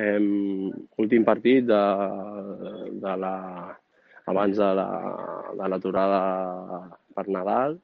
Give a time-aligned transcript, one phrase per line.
[0.00, 0.20] Eh,
[1.02, 1.80] últim partit de,
[3.02, 3.34] de la,
[4.32, 4.88] abans de la
[5.58, 6.20] de l'aturada
[7.14, 7.76] per Nadal,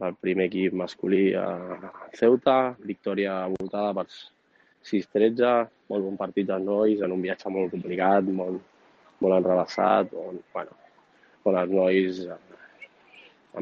[0.00, 1.46] del primer equip masculí a
[2.18, 4.06] Ceuta, victòria voltada per
[4.90, 5.52] 6-13,
[5.92, 8.58] molt bon partit dels nois, en un viatge molt complicat, molt,
[9.22, 10.74] molt enrevessat, on, bueno,
[11.44, 12.40] on els nois, eh,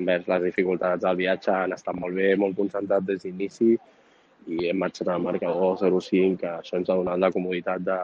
[0.00, 3.74] envers les dificultats del viatge, han estat molt bé, molt concentrats des d'inici,
[4.46, 7.98] i hem marxat al marcador 0-5, que això ens ha donat la comoditat de,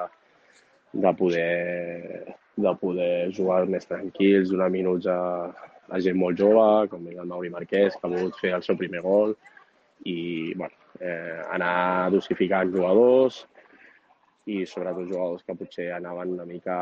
[1.04, 2.34] de poder,
[2.66, 5.20] de poder jugar més tranquils, donar minuts a,
[5.88, 8.78] a gent molt jove, com és el Mauri Marquès, que ha volgut fer el seu
[8.80, 9.36] primer gol,
[10.08, 13.44] i bueno, eh, anar dosificant jugadors
[14.50, 16.76] i sobretot jugadors que potser anaven una mica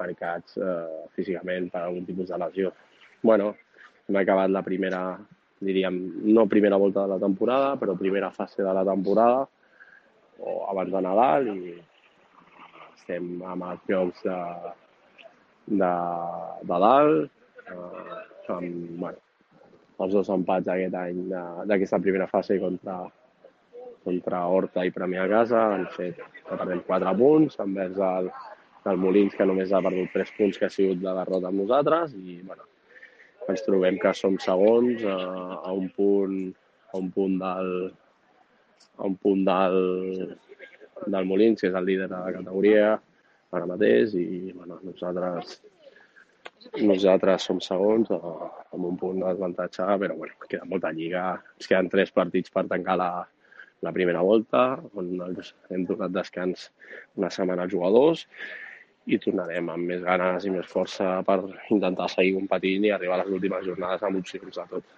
[0.00, 2.72] marcats eh, físicament per algun tipus de lesió.
[3.22, 3.54] bueno,
[4.08, 5.00] hem acabat la primera
[5.60, 5.96] diríem,
[6.32, 9.46] no primera volta de la temporada, però primera fase de la temporada,
[10.38, 11.76] o abans de Nadal, i
[12.96, 14.40] estem amb els jocs de,
[15.80, 15.92] de,
[16.68, 17.30] de dalt,
[17.70, 19.22] eh, amb bueno,
[20.04, 21.22] els dos empats aquest any
[21.70, 22.98] d'aquesta primera fase contra,
[24.04, 28.30] contra Horta i Premià a casa, han fet que perdem 4 punts envers el,
[28.92, 32.14] el Molins, que només ha perdut 3 punts, que ha sigut la derrota amb nosaltres,
[32.14, 32.68] i bueno,
[33.52, 35.18] ens trobem que som segons a,
[35.62, 36.36] a un punt
[36.92, 37.70] a un punt del
[38.96, 40.36] a un punt del,
[41.06, 42.96] del Molins, que és el líder de la categoria
[43.56, 45.58] ara mateix, i bueno, nosaltres
[46.82, 51.36] nosaltres som segons amb un punt d'avantatge, però bueno, queda molta lliga.
[51.56, 53.10] Ens queden tres partits per tancar la,
[53.86, 54.64] la primera volta,
[54.98, 55.12] on
[55.70, 56.70] hem donat descans
[57.16, 58.26] una setmana als jugadors,
[59.06, 61.38] i tornarem amb més ganes i més força per
[61.70, 64.96] intentar seguir competint i arribar a les últimes jornades amb opcions de tot.